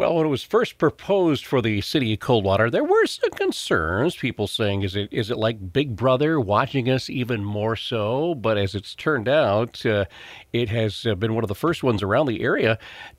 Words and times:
Well, 0.00 0.16
when 0.16 0.24
it 0.24 0.30
was 0.30 0.42
first 0.42 0.78
proposed 0.78 1.44
for 1.44 1.60
the 1.60 1.82
city 1.82 2.14
of 2.14 2.20
Coldwater, 2.20 2.70
there 2.70 2.82
were 2.82 3.04
some 3.04 3.28
concerns. 3.32 4.16
People 4.16 4.46
saying, 4.46 4.80
"Is 4.80 4.96
it 4.96 5.12
is 5.12 5.30
it 5.30 5.36
like 5.36 5.74
Big 5.74 5.94
Brother 5.94 6.40
watching 6.40 6.88
us 6.88 7.10
even 7.10 7.44
more 7.44 7.76
so?" 7.76 8.34
But 8.34 8.56
as 8.56 8.74
it's 8.74 8.94
turned 8.94 9.28
out, 9.28 9.84
uh, 9.84 10.06
it 10.54 10.70
has 10.70 11.04
uh, 11.04 11.16
been 11.16 11.34
one 11.34 11.44
of 11.44 11.48
the 11.48 11.54
first 11.54 11.82
ones 11.82 12.02
around 12.02 12.28
the 12.28 12.40
area 12.40 12.78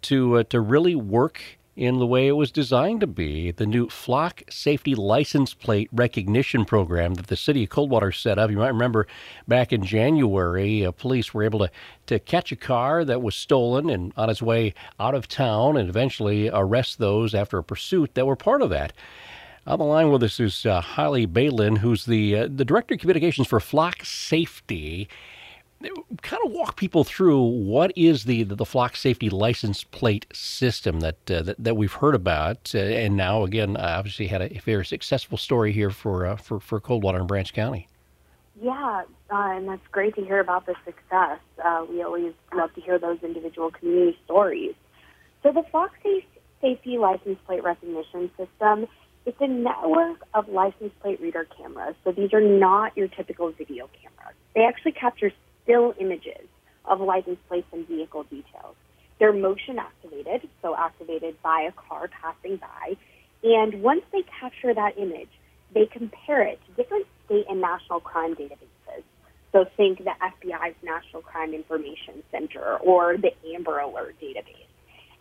to 0.09 0.39
uh, 0.39 0.44
to 0.46 0.59
really 0.59 0.96
work 0.96 1.59
in 1.76 1.99
the 1.99 2.05
way 2.05 2.28
it 2.28 2.34
was 2.34 2.52
designed 2.52 2.99
to 2.99 3.08
be. 3.08 3.51
The 3.51 3.65
new 3.65 3.88
flock 3.88 4.44
safety 4.49 4.94
license 4.94 5.53
plate 5.53 5.90
recognition 5.92 6.65
program 6.65 7.13
that 7.15 7.28
the 7.28 7.38
city 7.38 7.63
of 7.63 7.70
Coldwater 7.70 8.12
set 8.12 8.38
up. 8.38 8.51
You 8.51 8.58
might 8.58 8.67
remember 8.67 9.08
back 9.47 9.71
in 9.71 9.84
January, 9.84 10.85
uh, 10.85 10.92
police 10.92 11.34
were 11.34 11.44
able 11.44 11.60
to, 11.60 11.71
to 12.07 12.20
catch 12.20 12.52
a 12.52 12.57
car 12.57 13.06
that 13.06 13.21
was 13.21 13.35
stolen 13.35 13.89
and 13.89 14.13
on 14.17 14.29
its 14.29 14.42
way 14.42 14.74
out 14.99 15.15
of 15.15 15.28
town 15.28 15.78
and 15.78 15.89
eventually 15.89 16.49
arrest 16.49 16.98
those 16.98 17.34
after 17.34 17.57
a 17.57 17.63
pursuit 17.63 18.16
that 18.16 18.27
were 18.27 18.35
part 18.35 18.62
of 18.62 18.70
that. 18.70 18.94
On 19.67 19.77
the 19.77 19.85
line 19.85 20.11
with 20.11 20.23
us 20.23 20.39
is 20.39 20.66
uh, 20.66 20.81
Holly 20.81 21.27
Bailin, 21.27 21.77
who's 21.77 22.05
the 22.05 22.35
uh, 22.35 22.47
the 22.53 22.66
director 22.66 22.95
of 22.95 22.99
communications 22.99 23.47
for 23.47 23.59
Flock 23.59 24.03
Safety 24.03 25.08
kind 26.21 26.41
of 26.45 26.52
walk 26.52 26.76
people 26.76 27.03
through 27.03 27.41
what 27.41 27.91
is 27.95 28.26
the 28.26 28.44
the, 28.44 28.66
flock 28.66 28.95
safety 28.95 29.30
license 29.30 29.84
plate 29.84 30.26
system 30.34 30.99
that 31.02 31.31
uh, 31.31 31.41
that, 31.41 31.63
that, 31.63 31.76
we've 31.76 31.94
heard 31.94 32.16
about, 32.16 32.72
uh, 32.73 32.80
and 32.80 33.17
now 33.17 33.44
again, 33.44 33.77
obviously 33.77 34.27
had 34.27 34.41
a 34.41 34.59
very 34.59 34.86
successful 34.86 35.38
story 35.38 35.72
here 35.72 35.89
for 35.89 36.25
uh, 36.25 36.36
for 36.36 36.59
for 36.59 36.80
Coldwater 36.80 37.20
and 37.20 37.27
Branch 37.27 37.52
County. 37.53 37.88
Yeah, 38.62 39.03
uh, 39.31 39.36
and 39.36 39.67
that's 39.67 39.88
great 39.91 40.16
to 40.16 40.23
hear 40.23 40.39
about 40.39 40.66
the 40.66 40.75
success. 40.86 41.39
Uh, 41.63 41.86
we 41.89 42.03
always 42.03 42.34
love 42.53 42.73
to 42.75 42.81
hear 42.81 43.00
those 43.00 43.17
individual 43.23 43.72
community 43.72 44.17
stories. 44.25 44.75
So 45.41 45.52
the 45.52 45.63
flock 45.72 45.91
safety 46.61 46.98
license 46.98 47.39
plate 47.45 47.63
recognition 47.63 48.30
system. 48.38 48.88
It's 49.25 49.39
a 49.39 49.48
network 49.48 50.22
of 50.34 50.50
license 50.50 50.92
plate 51.02 51.22
reader 51.22 51.48
cameras. 51.58 51.95
So 52.03 52.11
these 52.11 52.33
are 52.33 52.42
not 52.42 52.95
your 52.98 53.08
typical 53.08 53.52
video 53.52 53.89
cameras. 54.02 54.36
They 54.55 54.61
actually 54.61 54.94
capture 54.94 55.31
still 55.72 55.94
images 56.00 56.47
of 56.86 57.00
license 57.00 57.38
plates 57.47 57.67
and 57.72 57.88
vehicle 57.88 58.23
details. 58.23 58.75
They're 59.19 59.33
motion 59.33 59.77
activated, 59.77 60.50
so 60.61 60.75
activated 60.75 61.41
by 61.41 61.61
a 61.61 61.72
car 61.72 62.09
passing 62.22 62.58
by. 62.58 62.97
And 63.44 63.81
once 63.81 64.02
they 64.11 64.23
capture 64.39 64.73
that 64.73 64.97
image, 64.97 65.30
they 65.73 65.86
compare 65.86 66.44
it 66.44 66.59
to 66.66 66.83
different 66.83 67.05
state 67.25 67.45
and 67.49 67.61
national 67.61 67.99
crime 67.99 68.36
databases. 68.36 69.03
So 69.52 69.66
think 69.77 69.99
the 69.99 70.11
FBI's 70.22 70.75
National 70.81 71.22
Crime 71.22 71.53
Information 71.53 72.23
Center 72.31 72.77
or 72.77 73.17
the 73.17 73.31
Amber 73.53 73.80
Alert 73.80 74.16
database. 74.22 74.67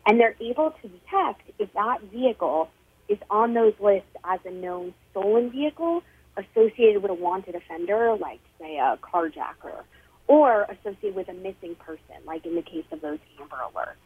And 0.06 0.18
they're 0.18 0.36
able 0.40 0.74
to 0.82 0.88
detect 0.88 1.42
if 1.58 1.72
that 1.74 1.98
vehicle 2.12 2.70
is 3.08 3.18
on 3.28 3.54
those 3.54 3.74
lists 3.80 4.08
as 4.24 4.40
a 4.44 4.50
known 4.50 4.94
stolen 5.10 5.50
vehicle 5.50 6.02
associated 6.36 7.02
with 7.02 7.10
a 7.10 7.14
wanted 7.14 7.54
offender, 7.54 8.16
like, 8.18 8.40
say, 8.60 8.78
a 8.78 8.98
carjacker 9.02 9.82
or 10.30 10.62
associated 10.70 11.16
with 11.16 11.28
a 11.28 11.32
missing 11.32 11.74
person, 11.74 12.14
like 12.24 12.46
in 12.46 12.54
the 12.54 12.62
case 12.62 12.84
of 12.92 13.00
those 13.00 13.18
Amber 13.40 13.56
Alerts. 13.56 13.98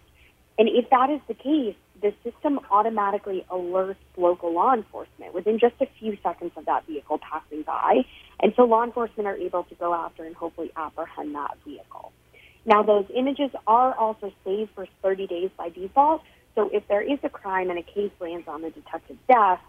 And 0.59 0.71
if 0.71 0.89
that 0.89 1.11
is 1.11 1.21
the 1.29 1.35
case, 1.35 1.77
the 2.01 2.15
system 2.25 2.61
automatically 2.71 3.45
alerts 3.51 3.97
local 4.17 4.55
law 4.55 4.73
enforcement 4.73 5.35
within 5.35 5.59
just 5.59 5.75
a 5.83 5.87
few 6.01 6.17
seconds 6.23 6.53
of 6.57 6.65
that 6.65 6.87
vehicle 6.87 7.19
passing 7.19 7.61
by. 7.61 8.07
And 8.41 8.55
so 8.57 8.63
law 8.63 8.85
enforcement 8.85 9.27
are 9.27 9.37
able 9.37 9.65
to 9.65 9.75
go 9.75 9.93
after 9.93 10.25
and 10.25 10.35
hopefully 10.35 10.73
apprehend 10.77 11.35
that 11.35 11.59
vehicle. 11.63 12.11
Now, 12.65 12.83
those 12.83 13.05
images 13.15 13.51
are 13.67 13.93
also 13.95 14.33
saved 14.47 14.71
for 14.75 14.87
30 15.03 15.27
days 15.27 15.51
by 15.59 15.69
default. 15.69 16.23
So 16.55 16.71
if 16.73 16.89
there 16.89 17.03
is 17.03 17.19
a 17.23 17.29
crime 17.29 17.69
and 17.69 17.79
a 17.79 17.83
case 17.83 18.13
lands 18.19 18.49
on 18.49 18.63
the 18.63 18.71
detective's 18.71 19.21
desk, 19.29 19.61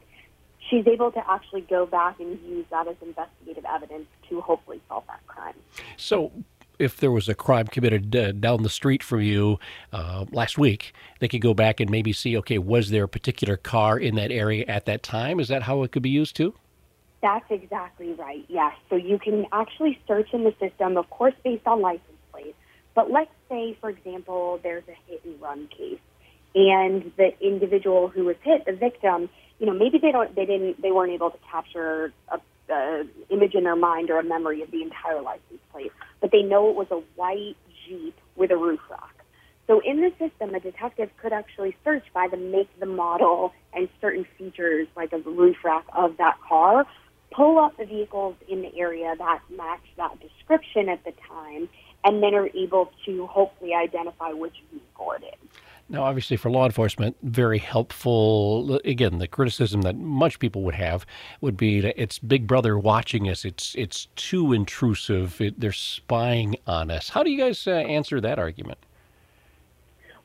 she's 0.70 0.88
able 0.88 1.12
to 1.12 1.32
actually 1.32 1.62
go 1.62 1.86
back 1.86 2.20
and 2.20 2.40
use 2.48 2.66
that 2.72 2.88
as 2.88 2.96
investigative 3.02 3.66
evidence 3.66 4.08
to 4.30 4.42
hopefully 4.42 4.82
solve 4.88 5.04
that 5.08 5.26
crime. 5.28 5.56
So, 5.98 6.32
if 6.78 6.98
there 6.98 7.12
was 7.12 7.30
a 7.30 7.36
crime 7.36 7.68
committed 7.68 8.14
uh, 8.16 8.32
down 8.34 8.64
the 8.64 8.70
street 8.70 9.02
from 9.02 9.22
you 9.22 9.60
uh, 9.94 10.26
last 10.32 10.58
week, 10.58 10.94
they 11.20 11.28
could 11.28 11.42
go 11.42 11.54
back 11.54 11.80
and 11.80 11.90
maybe 11.90 12.12
see, 12.12 12.38
okay, 12.38 12.58
was 12.58 12.90
there 12.90 13.06
a 13.06 13.08
particular 13.08 13.56
car 13.56 13.98
in 13.98 14.16
that 14.16 14.32
area 14.32 14.66
at 14.68 14.86
that 14.86 15.02
time? 15.02 15.40
Is 15.40 15.48
that 15.48 15.64
how 15.64 15.84
it 15.84 15.92
could 15.92 16.04
be 16.04 16.10
used 16.10 16.36
too? 16.36 16.54
That's 17.22 17.46
exactly 17.50 18.14
right, 18.14 18.46
yes. 18.50 18.74
So 18.90 18.96
you 18.96 19.18
can 19.18 19.48
actually 19.52 19.98
search 20.08 20.34
in 20.34 20.44
the 20.44 20.54
system, 20.60 20.98
of 20.98 21.10
course, 21.10 21.34
based 21.44 21.66
on 21.66 21.82
license 21.82 22.04
plate. 22.32 22.56
But 22.94 23.10
let's 23.10 23.32
say, 23.50 23.78
for 23.82 23.90
example, 23.90 24.60
there's 24.62 24.84
a 24.88 24.96
hit 25.10 25.24
and 25.26 25.42
run 25.42 25.68
case, 25.68 26.00
and 26.54 27.12
the 27.18 27.32
individual 27.42 28.10
who 28.10 28.26
was 28.26 28.36
hit, 28.44 28.66
the 28.66 28.74
victim, 28.74 29.30
you 29.60 29.66
know, 29.66 29.74
maybe 29.74 29.98
they 29.98 30.12
don't, 30.12 30.36
they 30.36 30.46
didn't, 30.46 30.82
they 30.82 30.92
weren't 30.92 31.14
able 31.14 31.32
to 31.32 31.38
capture 31.50 32.12
a, 32.30 32.40
a 32.70 33.04
image 33.30 33.54
in 33.56 33.64
their 33.64 33.76
mind 33.76 34.10
or 34.10 34.20
a 34.20 34.24
memory 34.24 34.62
of 34.62 34.72
the 34.72 34.82
entire 34.82 35.22
license 35.22 35.62
plate, 35.72 35.92
but 36.22 36.32
they 36.32 36.42
know 36.42 36.70
it 36.70 36.76
was 36.76 36.88
a 36.92 37.02
white 37.16 37.56
Jeep 37.88 38.16
with 38.36 38.52
a 38.52 38.58
roof 38.58 38.80
rack. 38.90 39.16
So 39.68 39.80
in 39.80 40.02
the 40.02 40.12
system, 40.20 40.54
a 40.54 40.60
detective 40.60 41.10
could 41.18 41.34
actually 41.34 41.76
search 41.84 42.04
by 42.14 42.28
the 42.30 42.38
make, 42.38 42.70
the 42.80 42.86
model, 42.86 43.54
and 43.74 43.90
certain 44.00 44.26
features 44.38 44.88
like 44.96 45.12
a 45.12 45.18
roof 45.18 45.58
rack 45.64 45.86
of 45.94 46.18
that 46.18 46.38
car, 46.48 46.86
pull 47.32 47.58
up 47.58 47.76
the 47.78 47.86
vehicles 47.86 48.36
in 48.48 48.62
the 48.62 48.78
area 48.78 49.16
that 49.18 49.40
match 49.56 49.82
that 49.98 50.20
description 50.20 50.88
at 50.90 51.04
the 51.04 51.14
time, 51.28 51.68
and 52.04 52.22
then 52.22 52.36
are 52.36 52.50
able 52.56 52.92
to 53.06 53.26
hopefully 53.26 53.74
identify 53.74 54.32
which 54.32 54.56
vehicle 54.72 55.14
it 55.20 55.26
is. 55.26 55.50
Now, 55.88 56.04
obviously, 56.04 56.36
for 56.36 56.50
law 56.50 56.66
enforcement, 56.66 57.16
very 57.22 57.60
helpful. 57.60 58.80
Again, 58.86 59.20
the 59.20 59.28
criticism 59.28 59.84
that 59.84 59.96
much 59.96 60.40
people 60.40 60.64
would 60.64 60.74
have 60.74 61.06
would 61.42 61.56
be 61.56 61.80
that 61.82 62.02
it's 62.02 62.18
Big 62.18 62.48
Brother 62.48 62.78
watching 62.78 63.30
us. 63.30 63.46
It's 63.46 63.76
it's 63.76 64.08
too 64.16 64.52
intrusive. 64.52 65.40
It, 65.40 65.60
they're 65.60 65.72
spying 65.72 66.56
on 66.66 66.90
us. 66.90 67.10
How 67.10 67.22
do 67.22 67.30
you 67.30 67.38
guys 67.38 67.68
uh, 67.68 67.72
answer 67.72 68.20
that 68.20 68.40
argument? 68.40 68.80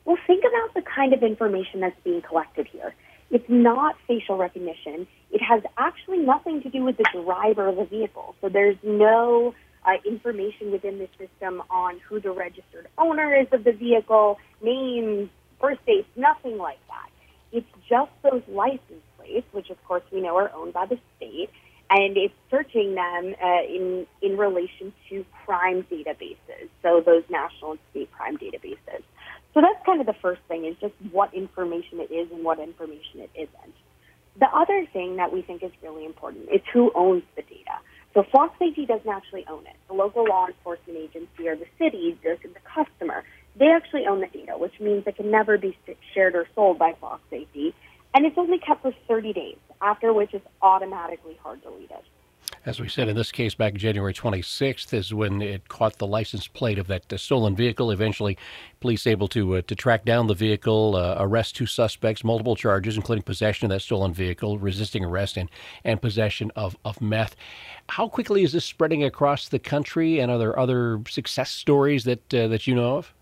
Well, 0.05 0.17
think 0.25 0.43
about 0.43 0.73
the 0.73 0.81
kind 0.81 1.13
of 1.13 1.21
information 1.21 1.79
that's 1.79 1.99
being 2.03 2.23
collected 2.23 2.67
here. 2.67 2.95
It's 3.29 3.47
not 3.47 3.95
facial 4.07 4.37
recognition. 4.37 5.05
It 5.31 5.41
has 5.43 5.61
actually 5.77 6.17
nothing 6.17 6.63
to 6.63 6.69
do 6.69 6.83
with 6.83 6.97
the 6.97 7.05
driver 7.13 7.67
of 7.67 7.75
the 7.75 7.85
vehicle. 7.85 8.35
So 8.41 8.49
there's 8.49 8.77
no 8.81 9.53
uh, 9.85 9.93
information 10.05 10.71
within 10.71 10.97
the 10.97 11.07
system 11.19 11.61
on 11.69 11.99
who 11.99 12.19
the 12.19 12.31
registered 12.31 12.87
owner 12.97 13.35
is 13.35 13.47
of 13.51 13.63
the 13.63 13.71
vehicle, 13.71 14.39
names, 14.61 15.29
birth 15.61 15.79
dates, 15.85 16.07
nothing 16.15 16.57
like 16.57 16.79
that. 16.87 17.09
It's 17.51 17.67
just 17.87 18.11
those 18.23 18.41
license 18.47 19.03
plates, 19.17 19.47
which 19.51 19.69
of 19.69 19.83
course 19.85 20.03
we 20.11 20.21
know 20.21 20.37
are 20.37 20.51
owned 20.53 20.73
by 20.73 20.85
the 20.85 20.99
state, 21.17 21.49
and 21.89 22.15
it's 22.17 22.33
searching 22.49 22.95
them 22.95 23.35
uh, 23.43 23.63
in 23.63 24.07
in 24.21 24.37
relation 24.37 24.93
to 25.09 25.25
crime 25.45 25.85
databases, 25.91 26.69
so 26.81 27.01
those 27.05 27.23
national 27.29 27.71
and 27.71 27.79
state 27.91 28.11
crime 28.11 28.37
databases. 28.37 29.03
So 29.53 29.59
that's 29.59 29.85
kind 29.85 29.99
of 29.99 30.07
the 30.07 30.15
first 30.21 30.41
thing 30.47 30.65
is 30.65 30.75
just 30.79 30.93
what 31.11 31.33
information 31.33 31.99
it 31.99 32.11
is 32.11 32.31
and 32.31 32.43
what 32.43 32.59
information 32.59 33.19
it 33.19 33.31
isn't. 33.35 33.75
The 34.39 34.47
other 34.47 34.87
thing 34.93 35.17
that 35.17 35.33
we 35.33 35.41
think 35.41 35.61
is 35.61 35.71
really 35.83 36.05
important 36.05 36.49
is 36.49 36.61
who 36.71 36.91
owns 36.95 37.23
the 37.35 37.41
data. 37.41 37.77
So 38.13 38.23
Flock 38.31 38.55
Safety 38.59 38.85
doesn't 38.85 39.09
actually 39.09 39.45
own 39.49 39.65
it. 39.65 39.75
The 39.87 39.93
local 39.93 40.25
law 40.25 40.47
enforcement 40.47 40.97
agency 40.97 41.47
or 41.47 41.55
the 41.55 41.67
city, 41.77 42.17
the, 42.23 42.37
the 42.41 42.59
customer, 42.63 43.23
they 43.61 43.67
actually 43.67 44.07
own 44.07 44.21
the 44.21 44.27
data, 44.27 44.57
which 44.57 44.79
means 44.79 45.03
it 45.05 45.15
can 45.15 45.29
never 45.29 45.55
be 45.55 45.77
shared 46.15 46.35
or 46.35 46.47
sold 46.55 46.79
by 46.79 46.95
Flock 46.99 47.21
Safety. 47.29 47.75
And 48.11 48.25
it's 48.25 48.37
only 48.37 48.57
kept 48.57 48.81
for 48.81 48.91
30 49.07 49.33
days, 49.33 49.57
after 49.81 50.11
which 50.11 50.33
it's 50.33 50.45
automatically 50.63 51.37
hard 51.43 51.61
deleted. 51.61 51.99
As 52.65 52.79
we 52.79 52.89
said 52.89 53.07
in 53.07 53.15
this 53.15 53.31
case, 53.31 53.53
back 53.53 53.75
January 53.75 54.15
26th 54.15 54.93
is 54.95 55.13
when 55.13 55.43
it 55.43 55.67
caught 55.67 55.99
the 55.99 56.07
license 56.07 56.47
plate 56.47 56.79
of 56.79 56.87
that 56.87 57.13
uh, 57.13 57.17
stolen 57.17 57.55
vehicle. 57.55 57.91
Eventually, 57.91 58.35
police 58.79 59.05
able 59.05 59.27
to 59.27 59.57
uh, 59.57 59.61
to 59.67 59.75
track 59.75 60.05
down 60.05 60.25
the 60.25 60.33
vehicle, 60.33 60.95
uh, 60.95 61.15
arrest 61.19 61.55
two 61.55 61.67
suspects, 61.67 62.23
multiple 62.23 62.55
charges, 62.55 62.97
including 62.97 63.21
possession 63.21 63.67
of 63.67 63.69
that 63.69 63.81
stolen 63.81 64.11
vehicle, 64.11 64.57
resisting 64.57 65.05
arrest, 65.05 65.37
and, 65.37 65.49
and 65.83 66.01
possession 66.01 66.51
of, 66.55 66.75
of 66.83 66.99
meth. 66.99 67.35
How 67.89 68.09
quickly 68.09 68.41
is 68.43 68.53
this 68.53 68.65
spreading 68.65 69.03
across 69.03 69.47
the 69.47 69.59
country, 69.59 70.19
and 70.19 70.31
are 70.31 70.39
there 70.39 70.57
other 70.57 71.01
success 71.07 71.51
stories 71.51 72.05
that 72.05 72.33
uh, 72.33 72.47
that 72.47 72.65
you 72.65 72.73
know 72.73 72.97
of? 72.97 73.13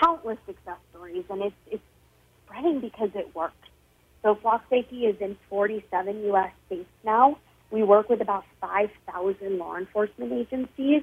Countless 0.00 0.38
success 0.46 0.78
stories, 0.90 1.24
and 1.30 1.42
it's, 1.42 1.56
it's 1.70 1.82
spreading 2.44 2.80
because 2.80 3.10
it 3.14 3.34
works. 3.34 3.54
So 4.22 4.34
Flock 4.36 4.64
Safety 4.70 5.06
is 5.06 5.16
in 5.20 5.36
47 5.50 6.24
U.S. 6.24 6.50
states 6.66 6.88
now. 7.04 7.38
We 7.70 7.82
work 7.82 8.08
with 8.08 8.20
about 8.20 8.44
5,000 8.60 9.58
law 9.58 9.76
enforcement 9.76 10.32
agencies, 10.32 11.02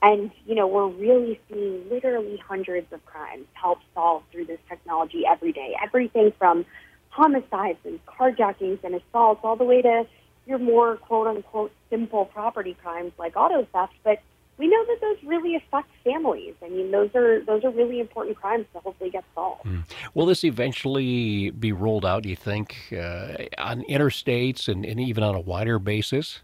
and 0.00 0.30
you 0.46 0.54
know 0.54 0.66
we're 0.66 0.88
really 0.88 1.40
seeing 1.48 1.88
literally 1.90 2.36
hundreds 2.36 2.92
of 2.92 3.04
crimes 3.04 3.46
helped 3.54 3.82
solve 3.94 4.22
through 4.30 4.46
this 4.46 4.60
technology 4.68 5.24
every 5.30 5.52
day. 5.52 5.74
Everything 5.82 6.32
from 6.38 6.64
homicides 7.10 7.78
and 7.84 8.00
carjackings 8.06 8.82
and 8.84 8.94
assaults, 8.94 9.40
all 9.44 9.56
the 9.56 9.64
way 9.64 9.82
to 9.82 10.06
your 10.46 10.58
more 10.58 10.96
quote 10.96 11.26
unquote 11.26 11.72
simple 11.90 12.24
property 12.24 12.76
crimes 12.82 13.12
like 13.18 13.36
auto 13.36 13.66
theft, 13.72 13.94
but 14.02 14.18
we 14.62 14.68
know 14.68 14.84
that 14.86 15.00
those 15.00 15.16
really 15.24 15.56
affect 15.56 15.88
families. 16.04 16.54
I 16.64 16.68
mean, 16.68 16.92
those 16.92 17.10
are 17.16 17.40
those 17.44 17.64
are 17.64 17.70
really 17.70 17.98
important 17.98 18.36
crimes 18.36 18.64
to 18.74 18.78
hopefully 18.78 19.10
get 19.10 19.24
solved. 19.34 19.64
Mm. 19.64 19.82
Will 20.14 20.26
this 20.26 20.44
eventually 20.44 21.50
be 21.50 21.72
rolled 21.72 22.06
out? 22.06 22.22
Do 22.22 22.28
you 22.28 22.36
think 22.36 22.76
uh, 22.92 23.34
on 23.58 23.82
interstates 23.90 24.68
and, 24.68 24.86
and 24.86 25.00
even 25.00 25.24
on 25.24 25.34
a 25.34 25.40
wider 25.40 25.80
basis? 25.80 26.42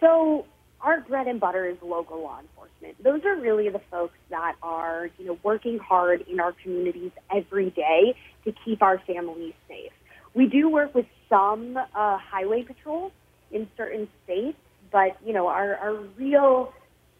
So 0.00 0.46
our 0.80 1.02
bread 1.02 1.26
and 1.26 1.38
butter 1.38 1.66
is 1.66 1.76
local 1.82 2.22
law 2.22 2.40
enforcement. 2.40 3.04
Those 3.04 3.22
are 3.26 3.36
really 3.36 3.68
the 3.68 3.82
folks 3.90 4.16
that 4.30 4.54
are, 4.62 5.10
you 5.18 5.26
know, 5.26 5.38
working 5.42 5.78
hard 5.78 6.22
in 6.22 6.40
our 6.40 6.52
communities 6.62 7.10
every 7.30 7.68
day 7.68 8.16
to 8.46 8.54
keep 8.64 8.80
our 8.80 8.98
families 9.06 9.52
safe. 9.68 9.92
We 10.32 10.46
do 10.46 10.70
work 10.70 10.94
with 10.94 11.06
some 11.28 11.76
uh, 11.76 12.16
highway 12.16 12.62
patrols 12.62 13.12
in 13.50 13.68
certain 13.76 14.08
states, 14.24 14.56
but 14.90 15.18
you 15.22 15.34
know, 15.34 15.48
our, 15.48 15.74
our 15.76 15.96
real 16.16 16.72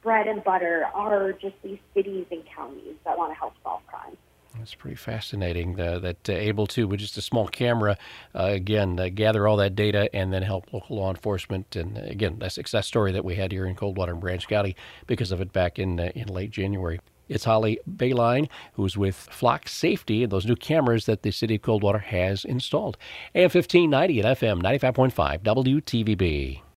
bread 0.07 0.29
and 0.29 0.45
butter 0.45 0.87
are 0.95 1.33
just 1.33 1.57
these 1.65 1.81
cities 1.93 2.27
and 2.31 2.45
counties 2.47 2.95
that 3.05 3.19
want 3.19 3.33
to 3.33 3.35
help 3.37 3.55
solve 3.65 3.85
crime. 3.89 4.17
That's 4.57 4.73
pretty 4.73 4.95
fascinating 4.95 5.75
that 5.75 6.29
uh, 6.29 6.33
able 6.33 6.69
to, 6.69 6.87
with 6.87 7.01
just 7.01 7.19
a 7.19 7.21
small 7.21 7.49
camera, 7.49 7.99
uh, 8.33 8.45
again, 8.45 8.95
gather 9.17 9.49
all 9.49 9.57
that 9.57 9.75
data 9.75 10.09
and 10.15 10.33
then 10.33 10.43
help 10.43 10.73
local 10.73 10.99
law 10.99 11.11
enforcement. 11.11 11.75
And 11.75 11.99
uh, 11.99 12.03
again, 12.03 12.39
a 12.41 12.49
success 12.51 12.87
story 12.87 13.11
that 13.11 13.25
we 13.25 13.35
had 13.35 13.51
here 13.51 13.67
in 13.67 13.75
Coldwater 13.75 14.13
and 14.13 14.21
Branch 14.21 14.47
County 14.47 14.77
because 15.09 15.33
of 15.33 15.41
it 15.41 15.53
back 15.53 15.77
in, 15.77 15.99
uh, 15.99 16.13
in 16.15 16.29
late 16.29 16.53
January. 16.53 17.01
It's 17.29 17.45
Holly 17.45 17.81
Bailin, 17.91 18.49
who's 18.75 18.97
with 18.97 19.17
Flock 19.17 19.69
Safety 19.69 20.23
and 20.23 20.31
those 20.31 20.47
new 20.47 20.55
cameras 20.55 21.07
that 21.07 21.23
the 21.23 21.33
city 21.33 21.57
of 21.57 21.63
Coldwater 21.63 21.99
has 21.99 22.45
installed. 22.45 22.97
AM 23.35 23.51
1590 23.51 24.21
and 24.21 24.29
FM 24.39 24.63
95.5 24.63 25.43
WTVB. 25.43 26.61